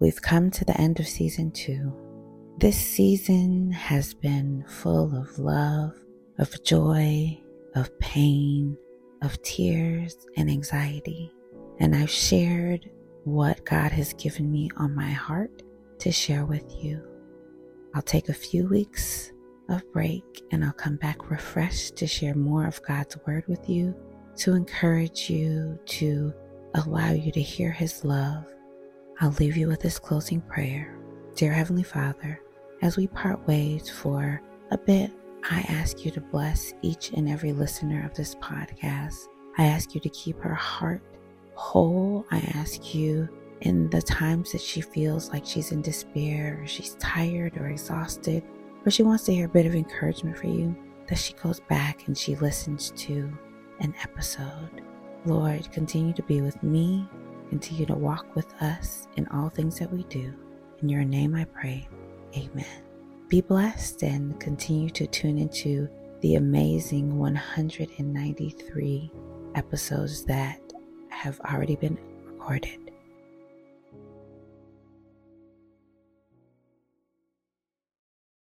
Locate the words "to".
0.50-0.64, 15.98-16.10, 21.96-22.06, 24.36-24.54, 25.86-26.32, 27.32-27.42, 36.12-36.22, 40.00-40.08, 49.24-49.34, 52.96-53.30, 56.14-56.22, 57.84-57.94, 64.90-65.06